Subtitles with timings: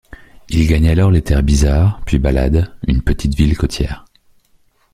[0.49, 4.05] Il gagne alors les Terres Bizarres, puis Balad, une petite ville côtière.